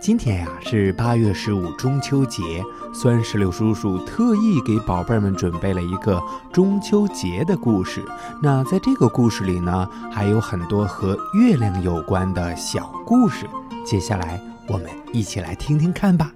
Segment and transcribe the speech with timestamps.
[0.00, 6.22] 今天呀是八月十五中秋节，酸石榴叔叔特意给宝贝们准备了一个
[6.52, 8.02] 中秋节的故事。
[8.42, 13.46] 那在这个故事里呢，还有很多和月亮有关的小故事。
[13.84, 16.32] 接下来我们一起来听听看吧。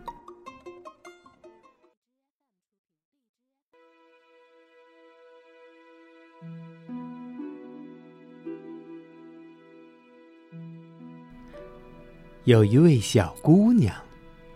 [12.44, 13.94] 有一位小姑娘，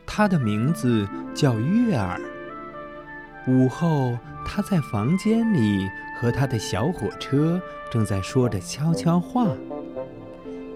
[0.05, 2.21] 她的名字叫月儿。
[3.47, 9.47] 午后，她在房间里和她的小火车正在说着悄悄话。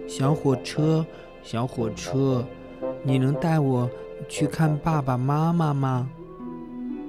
[0.06, 1.04] 小火车，
[1.42, 2.46] 小火车，
[3.02, 3.90] 你能带我
[4.28, 6.08] 去看爸爸妈妈吗？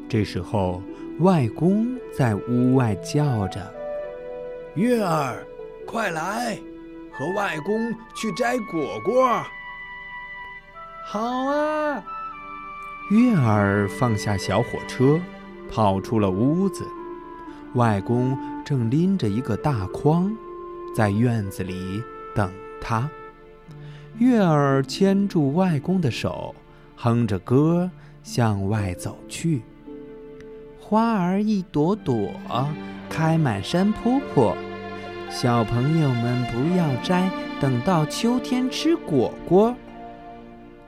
[0.09, 0.81] 这时候，
[1.19, 3.71] 外公在屋外叫着
[4.73, 5.45] ：“月儿，
[5.85, 6.57] 快来，
[7.13, 9.45] 和外公去摘果果。”
[11.13, 12.01] 好啊！
[13.09, 15.19] 月儿放下小火车，
[15.69, 16.87] 跑出了屋子。
[17.73, 20.33] 外公正拎着一个大筐，
[20.95, 22.01] 在院子里
[22.33, 23.09] 等他。
[24.19, 26.55] 月儿牵住外公的手，
[26.95, 27.91] 哼着歌
[28.23, 29.63] 向外走去。
[30.79, 32.31] 花儿一朵朵，
[33.09, 34.55] 开满山坡坡。
[35.29, 39.75] 小朋友们不要摘，等到秋天吃果果。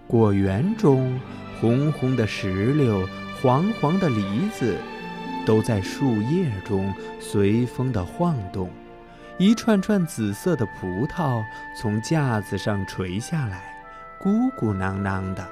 [0.08, 1.20] 果园中，
[1.60, 3.08] 红红的石榴，
[3.42, 4.78] 黄黄的梨子，
[5.46, 8.70] 都在树叶中随风的晃动。
[9.40, 11.42] 一串串紫色的葡萄
[11.80, 13.76] 从架子上垂下来，
[14.20, 15.44] 鼓鼓囊囊的。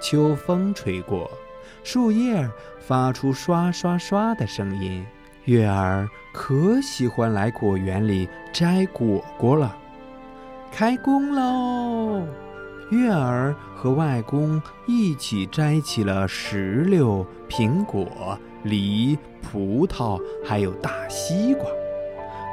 [0.00, 1.28] 秋风吹过，
[1.82, 2.48] 树叶
[2.78, 5.04] 发出刷刷刷的声音。
[5.46, 9.76] 月儿可喜欢来果园里摘果果了。
[10.70, 12.22] 开工喽！
[12.90, 21.64] 月儿和外公一起摘起了石榴、苹果、梨、葡萄，还有大西瓜，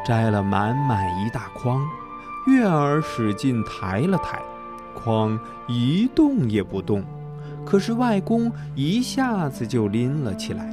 [0.04, 1.80] 摘了满满一大筐。
[2.48, 4.42] 月儿使劲抬了抬，
[4.96, 7.04] 筐一动也不动。
[7.64, 10.68] 可是外公一下子就拎了起来。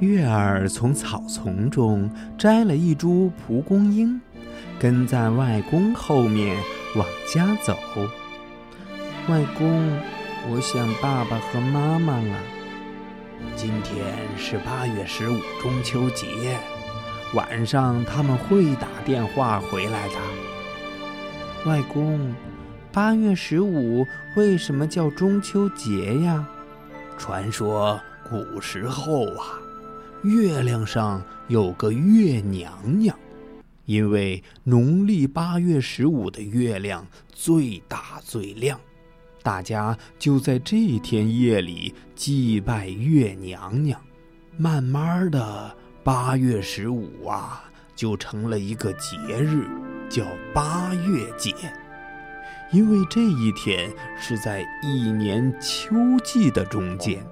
[0.00, 4.18] 月儿从草丛中摘了一株蒲公英，
[4.80, 6.56] 跟在外公后面
[6.96, 7.76] 往家走。
[9.28, 9.88] 外公，
[10.50, 12.42] 我想爸爸和妈妈了。
[13.54, 16.58] 今天是八月十五中秋节，
[17.32, 20.14] 晚上他们会打电话回来的。
[21.66, 22.34] 外公，
[22.90, 24.04] 八月十五
[24.36, 26.44] 为什么叫中秋节呀？
[27.16, 29.56] 传说古时候啊，
[30.24, 33.16] 月亮上有个月娘娘，
[33.84, 38.80] 因为农历八月十五的月亮最大最亮。
[39.42, 44.00] 大家就在这天夜里祭拜月娘娘，
[44.56, 47.64] 慢慢的，八月十五啊，
[47.96, 49.66] 就成了一个节日，
[50.08, 51.52] 叫八月节。
[52.70, 55.94] 因为这一天是在一年秋
[56.24, 57.22] 季的中间，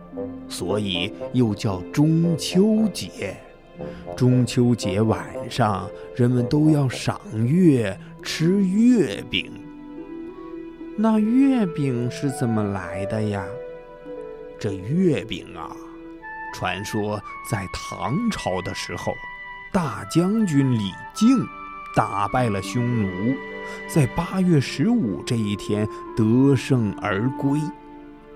[0.49, 3.37] 所以又叫中秋节。
[4.15, 9.51] 中秋节晚上，人们都要赏月、吃月饼。
[11.03, 13.43] 那月饼是怎么来的呀？
[14.59, 15.75] 这月饼啊，
[16.55, 17.19] 传说
[17.51, 19.11] 在唐朝的时候，
[19.73, 21.43] 大将军李靖
[21.97, 23.35] 打败了匈奴，
[23.89, 27.59] 在八月十五这一天得胜而归。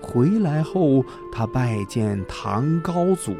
[0.01, 3.35] 回来后，他拜见唐高祖，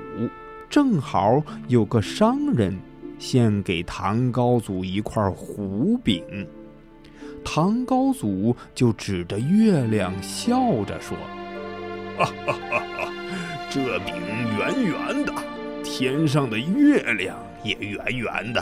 [0.69, 2.77] 正好有个商人
[3.17, 6.23] 献给唐高祖一块胡饼。
[7.45, 11.15] 唐高祖就指着月亮笑着说
[12.17, 13.13] ：“哈哈哈哈
[13.69, 14.15] 这饼
[14.57, 15.33] 圆圆的，
[15.83, 18.61] 天上的月亮也圆圆的，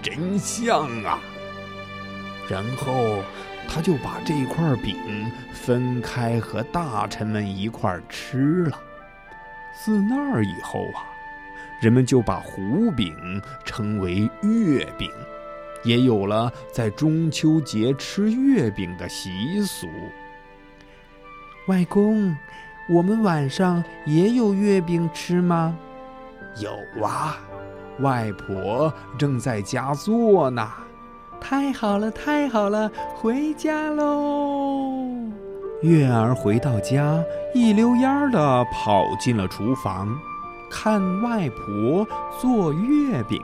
[0.00, 1.18] 真像啊！”
[2.48, 3.22] 然后
[3.66, 4.96] 他就把这块饼
[5.52, 8.78] 分开和大臣们一块吃了。
[9.82, 11.02] 自那儿以后啊，
[11.80, 15.10] 人们就把胡饼称为月饼。
[15.82, 19.86] 也有了在中秋节吃月饼的习俗。
[21.66, 22.34] 外公，
[22.88, 25.76] 我们晚上也有月饼吃吗？
[26.58, 26.70] 有
[27.04, 27.36] 啊，
[28.00, 30.68] 外婆正在家做呢。
[31.40, 35.06] 太好了，太好了，回家喽！
[35.80, 37.18] 月儿回到家，
[37.54, 40.08] 一溜烟儿的跑进了厨房，
[40.70, 42.06] 看外婆
[42.38, 43.40] 做月饼。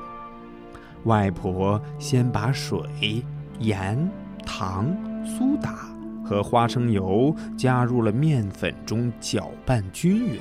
[1.07, 3.25] 外婆先把水、
[3.61, 4.11] 盐、
[4.45, 4.95] 糖、
[5.25, 5.89] 苏打
[6.25, 10.39] 和花生油加入了面粉中，搅拌均匀。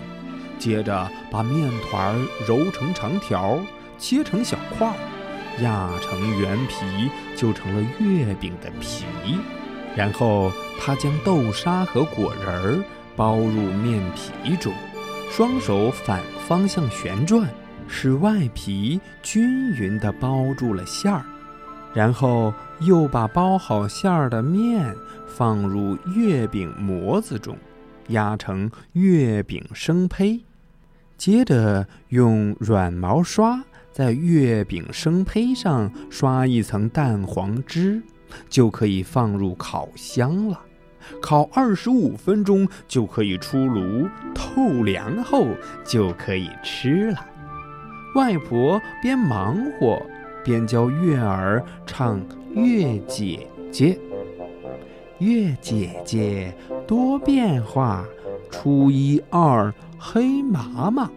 [0.58, 2.16] 接着把面团
[2.48, 3.60] 揉成长条，
[3.98, 4.92] 切成小块，
[5.62, 9.06] 压成圆皮，就成了月饼的皮。
[9.96, 12.84] 然后她将豆沙和果仁
[13.16, 14.74] 包入面皮中，
[15.30, 17.48] 双手反方向旋转，
[17.88, 21.24] 使外皮均匀地包住了馅儿。
[21.94, 24.94] 然后又把包好馅儿的面
[25.28, 27.58] 放入月饼模子中，
[28.10, 30.44] 压成月饼生胚。
[31.18, 38.02] 接着用软毛刷在月饼生胚上刷一层蛋黄汁，
[38.50, 40.60] 就可以放入烤箱了。
[41.22, 45.48] 烤二十五分钟就可以出炉，透凉后
[45.86, 47.26] 就可以吃了。
[48.16, 50.02] 外婆边忙活
[50.44, 52.20] 边教月儿唱
[52.54, 53.94] 《月姐姐》
[55.20, 56.56] ：“月姐姐
[56.88, 58.06] 多变化，
[58.50, 61.10] 初一二。”黑麻麻，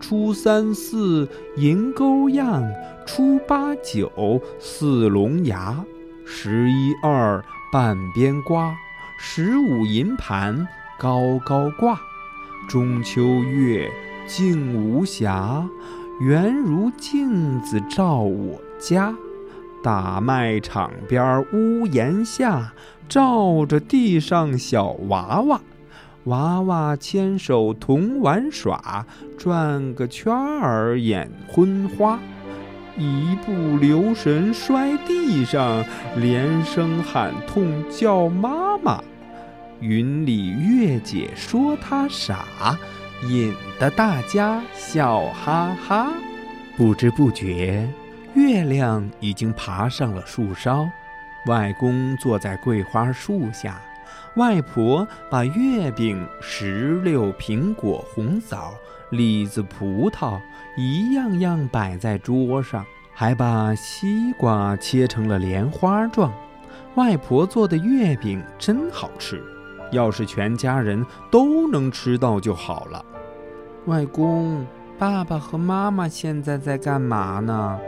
[0.00, 2.60] 初三四银钩样，
[3.06, 5.84] 初八九似龙牙，
[6.26, 8.74] 十一二半边瓜，
[9.16, 10.66] 十五银盘
[10.98, 12.00] 高高挂。
[12.68, 13.88] 中秋月
[14.26, 15.64] 静无暇，
[16.20, 19.14] 圆如镜子照我家。
[19.82, 22.72] 大卖场边屋檐下，
[23.08, 25.60] 照着地上小娃娃。
[26.24, 29.04] 娃娃牵手同玩耍，
[29.36, 32.16] 转个圈儿眼昏花，
[32.96, 35.84] 一不留神摔地上，
[36.16, 39.02] 连声喊痛叫妈妈。
[39.80, 42.78] 云里月姐说他傻，
[43.22, 46.12] 引得大家笑哈哈。
[46.76, 47.88] 不知不觉，
[48.34, 50.88] 月亮已经爬上了树梢，
[51.46, 53.80] 外公坐在桂花树下。
[54.36, 58.72] 外婆把月饼、石榴、苹果、红枣、
[59.10, 60.40] 李子、葡萄
[60.76, 66.32] 一样样摆在桌上，还把西瓜切成了莲花状。
[66.94, 69.42] 外婆做的月饼真好吃，
[69.92, 73.04] 要是全家人都能吃到就好了。
[73.86, 74.64] 外公、
[74.96, 77.78] 爸爸和妈妈现在在干嘛呢？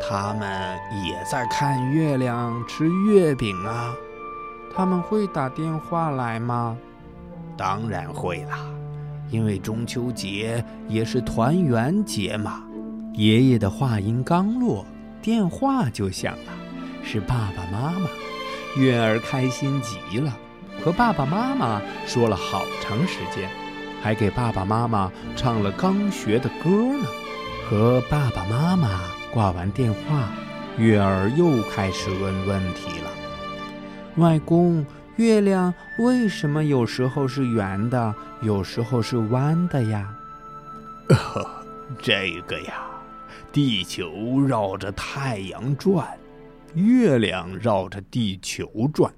[0.00, 0.76] 他们
[1.06, 3.94] 也在看月亮、吃月饼啊。
[4.74, 6.76] 他们会打电话来吗？
[7.56, 8.66] 当然会啦，
[9.30, 12.64] 因为中秋节也是团圆节嘛。
[13.12, 14.84] 爷爷的话音刚落，
[15.20, 16.52] 电话就响了，
[17.04, 18.08] 是爸爸妈妈。
[18.76, 20.36] 月儿开心极了，
[20.82, 23.48] 和爸爸妈妈说了好长时间，
[24.02, 27.06] 还给爸爸妈妈唱了刚学的歌呢。
[27.68, 29.00] 和爸爸妈妈
[29.32, 30.28] 挂完电话，
[30.76, 33.10] 月儿又开始问问题了。
[34.16, 34.84] 外公，
[35.16, 40.14] 月亮为什么有时候是圆的，有时候是弯的呀？
[42.02, 42.84] 这个呀，
[43.50, 46.06] 地球绕着太阳转，
[46.74, 49.10] 月亮绕着地球转。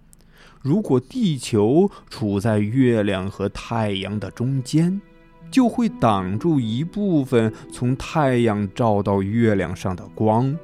[0.64, 4.98] 如果地球处在月亮和太阳的中间，
[5.50, 10.56] 就会挡住一部分从太阳照到月亮上的光，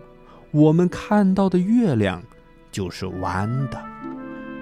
[0.52, 2.22] 我们看到的月亮
[2.72, 3.78] 就是弯的。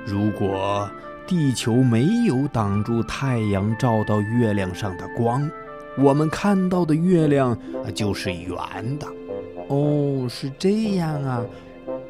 [0.04, 0.90] 如果
[1.25, 5.49] 地球没有挡住太阳照到月亮上的光，
[5.97, 7.57] 我们看到的月亮
[7.95, 9.07] 就是圆的。
[9.68, 11.45] 哦，是这样啊。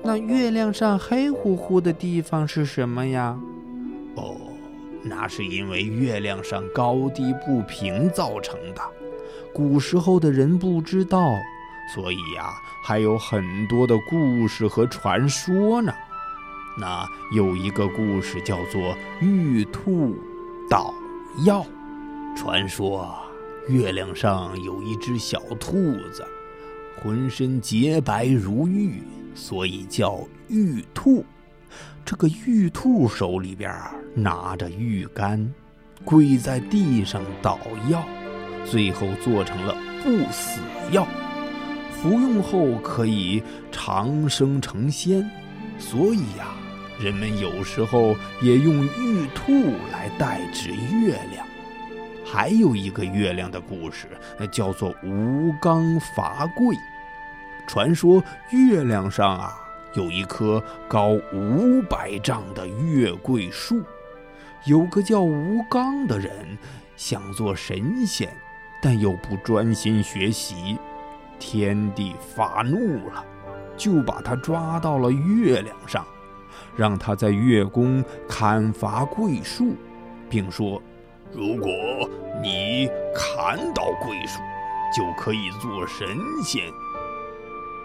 [0.09, 3.39] 那月亮上黑乎乎的地方是什么呀？
[4.15, 4.39] 哦，
[5.03, 8.81] 那是因为月亮上高低不平造成的。
[9.53, 11.35] 古时候的人不知道，
[11.95, 15.93] 所以呀，还有很多的故事和传说呢。
[16.79, 20.17] 那有一个故事叫做“玉兔
[20.71, 20.95] 捣
[21.45, 21.67] 药”。
[22.35, 23.15] 传说
[23.69, 26.25] 月亮上有一只小兔子，
[26.97, 29.03] 浑身洁白如玉，
[29.39, 30.19] 所以叫
[30.49, 31.25] 玉兔。
[32.05, 33.73] 这个玉兔手里边
[34.13, 35.55] 拿着玉竿，
[36.05, 38.05] 跪在地上捣药，
[38.65, 41.07] 最后做成了不死药，
[41.93, 43.41] 服用后可以
[43.71, 45.25] 长生成仙。
[45.79, 46.55] 所以呀。
[47.01, 49.53] 人们有时候也用玉兔
[49.93, 51.47] 来代指月亮。
[52.25, 56.75] 还有一个月亮的故事，那叫做吴刚伐桂。
[57.69, 59.55] 传说月亮上啊
[59.93, 63.83] 有一棵高五百丈的月桂树，
[64.65, 66.57] 有个叫吴刚的人
[66.97, 68.35] 想做神仙，
[68.83, 70.79] 但又不专心学习，
[71.39, 73.23] 天帝发怒了，
[73.77, 76.07] 就把他抓到了月亮上，
[76.75, 79.75] 让他在月宫砍伐桂树，
[80.31, 80.81] 并说
[81.33, 81.71] ：“如果
[82.43, 84.41] 你砍倒桂树，
[84.97, 86.07] 就可以做神
[86.43, 86.63] 仙。”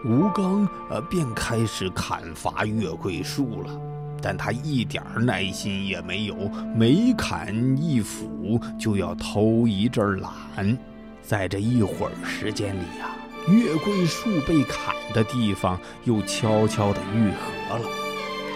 [0.06, 3.80] 吴刚呃便开始砍伐月桂树了，
[4.22, 6.36] 但他一点耐心也没有，
[6.76, 10.78] 每砍一斧就要偷一阵懒。
[11.22, 13.16] 在这一会儿时间里呀，
[13.48, 17.86] 月桂树被砍的地方又悄悄地愈合了。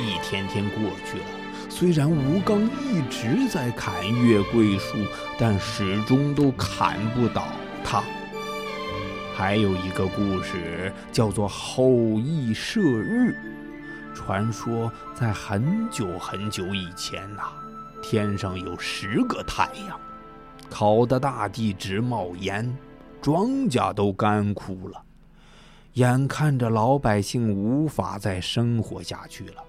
[0.01, 1.25] 一天天过去了，
[1.69, 4.97] 虽然吴刚一直在砍月桂树，
[5.39, 7.47] 但始终都砍不倒
[7.85, 8.03] 它。
[9.37, 13.35] 还有一个故事叫做后羿射日。
[14.15, 17.43] 传说在很久很久以前呐，
[18.01, 19.99] 天上有十个太阳，
[20.71, 22.75] 烤得大地直冒烟，
[23.21, 24.99] 庄稼都干枯了，
[25.93, 29.63] 眼看着老百姓无法再生活下去了。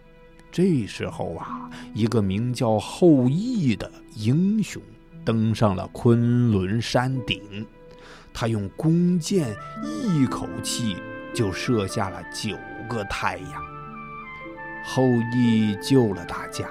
[0.51, 4.81] 这时候啊，一个名叫后羿的英雄
[5.27, 7.67] 登上了昆仑山顶。
[8.41, 9.49] 他用弓箭
[9.83, 10.97] 一口气
[11.35, 12.57] 就射下了九
[12.89, 13.63] 个太阳。
[14.85, 15.03] 后
[15.35, 16.69] 羿救了大家，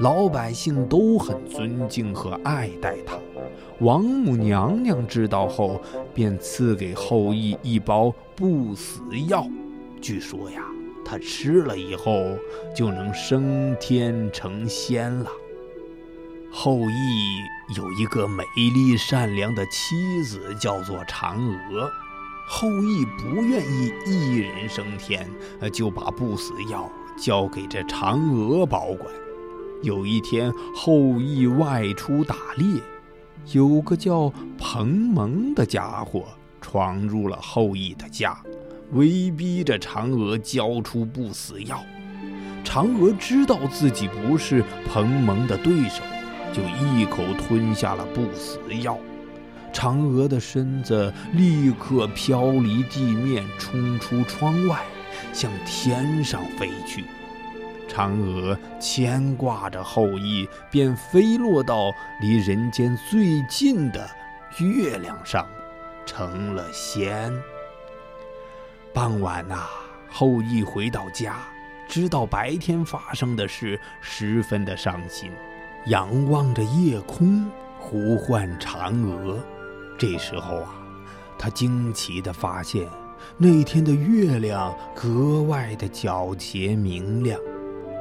[0.00, 3.16] 老百姓都很尊敬和爱戴他。
[3.78, 5.80] 王母娘娘知道后，
[6.12, 9.46] 便赐给后羿一包不死药。
[10.00, 10.64] 据说呀，
[11.04, 12.36] 他吃了以后
[12.74, 15.30] 就能升天成仙了。
[16.50, 16.90] 后羿
[17.74, 21.36] 有一个美丽善良的妻子，叫做嫦
[21.70, 21.90] 娥。
[22.48, 25.28] 后羿不愿意一人升天，
[25.72, 29.12] 就把不死药交给这嫦娥保管。
[29.82, 32.80] 有一天，后羿外出打猎，
[33.52, 36.24] 有个叫彭蒙的家伙
[36.60, 38.40] 闯入了后羿的家，
[38.92, 41.82] 威逼着嫦娥交出不死药。
[42.64, 46.00] 嫦娥知道自己不是彭蒙的对手。
[46.56, 48.98] 就一口吞下了不死药，
[49.74, 54.80] 嫦娥的身子立刻飘离地面，冲出窗外，
[55.34, 57.04] 向天上飞去。
[57.86, 64.08] 嫦娥牵挂着后羿，便飞落到离人间最近的
[64.58, 65.46] 月亮上，
[66.06, 67.30] 成了仙。
[68.94, 69.66] 傍晚呐，
[70.08, 71.36] 后羿回到家，
[71.86, 75.30] 知道白天发生的事，十分的伤心。
[75.88, 77.44] 仰望着夜空，
[77.78, 79.38] 呼唤嫦娥。
[79.96, 80.74] 这时候啊，
[81.38, 82.88] 他惊奇地发现，
[83.36, 87.38] 那天的月亮格外的皎洁明亮，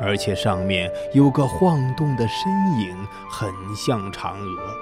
[0.02, 2.52] 而且上面有个晃动的身
[2.82, 2.96] 影，
[3.30, 4.76] 很像嫦娥。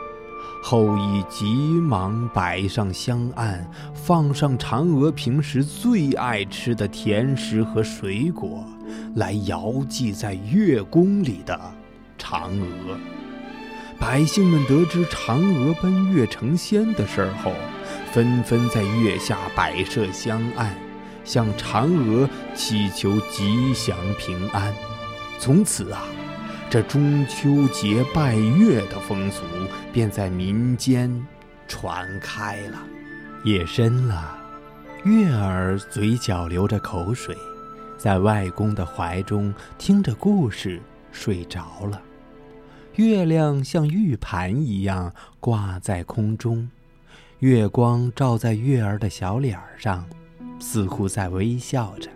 [0.63, 1.45] 后羿急
[1.81, 8.63] 忙摆上香案，放上嫦娥平时最爱吃的甜食和水果，
[9.15, 11.59] 来遥祭在月宫里的。
[12.23, 12.97] 嫦娥，
[13.99, 17.51] 百姓们得知嫦娥奔月成仙的事儿后，
[18.13, 20.73] 纷纷在月下摆设香案，
[21.25, 24.73] 向嫦娥祈求吉祥平安。
[25.37, 26.03] 从此啊，
[26.69, 29.43] 这中秋节拜月的风俗
[29.91, 31.27] 便在民间
[31.67, 32.79] 传开了。
[33.43, 34.37] 夜深了，
[35.03, 37.37] 月儿嘴角流着口水，
[37.97, 42.01] 在外公的怀中听着故事睡着了。
[42.95, 46.69] 月亮像玉盘一样挂在空中，
[47.39, 50.05] 月光照在月儿的小脸上，
[50.59, 52.11] 似乎在微笑着。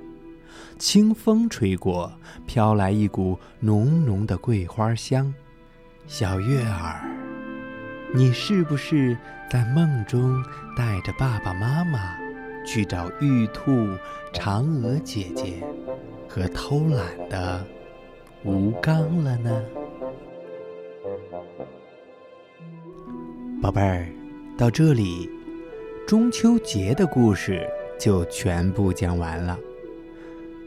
[0.77, 2.12] 清风吹过，
[2.46, 5.34] 飘来一股浓浓的桂花香。
[6.05, 7.10] 小月儿，
[8.13, 9.17] 你是不是
[9.50, 10.43] 在梦中
[10.77, 12.15] 带着爸爸妈妈
[12.63, 13.72] 去找玉兔、
[14.31, 15.63] 嫦娥姐姐
[16.29, 17.65] 和偷懒的
[18.43, 19.60] 吴刚了呢？
[23.62, 24.08] 宝贝儿，
[24.58, 25.29] 到这里，
[26.06, 27.67] 中秋节的故事
[28.00, 29.58] 就全部讲完了。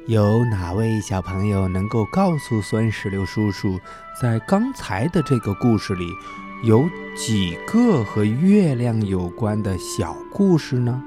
[0.07, 3.79] 有哪位小朋友能够告诉酸石榴叔叔，
[4.21, 6.07] 在刚才的这个故事里，
[6.65, 11.01] 有几个和月亮有关的小故事呢？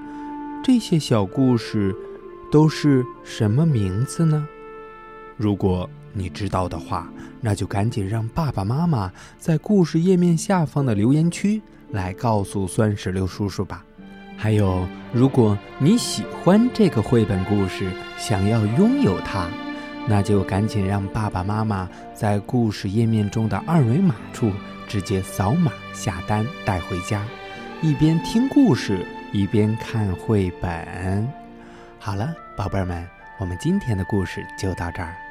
[0.64, 1.94] 这些小故事
[2.50, 4.48] 都是什么名字呢？
[5.36, 11.62] 如果你知道的话，那就赶紧让爸爸妈妈在故事页面下方的留言区。
[11.92, 13.86] 来告诉酸石榴叔叔吧。
[14.36, 19.48] 还有，如果你喜欢这个绘本故事，想要拥有它，
[20.08, 24.52] 那就赶紧让爸爸妈妈在故事页面中的二维码处
[24.88, 27.24] 直接扫码下单带回家，
[27.84, 31.28] 一边听故事一边看绘本。
[32.00, 33.08] 好了，宝贝儿们，
[33.40, 35.23] 我们今天的故事就到这儿。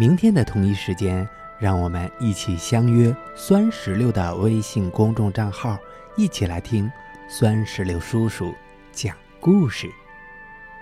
[0.00, 1.28] 明天的同一时间，
[1.58, 5.76] 让我们一起相约酸石榴的微信公众账号，
[6.16, 6.90] 一起来听
[7.28, 8.54] 酸石榴叔叔
[8.92, 9.86] 讲故事。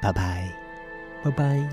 [0.00, 0.48] 拜拜，
[1.24, 1.68] 拜拜。